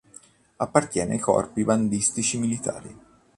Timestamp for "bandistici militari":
1.63-2.99